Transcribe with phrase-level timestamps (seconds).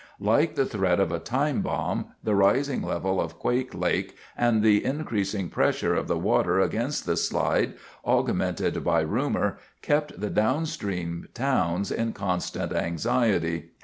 [0.19, 4.83] Like the threat of a time bomb, the rising level of Quake Lake, and the
[4.83, 11.91] increasing pressure of the water against the slide, augmented by rumor, kept the downstream towns
[11.91, 13.73] in constant anxiety.